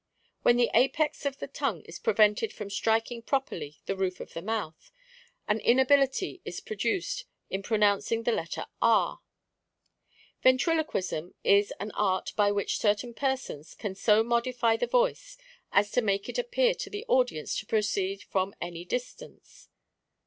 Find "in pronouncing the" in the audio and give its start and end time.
7.51-8.31